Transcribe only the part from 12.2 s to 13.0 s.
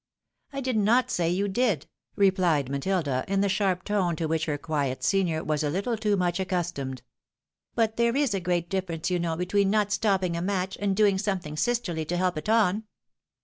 it on."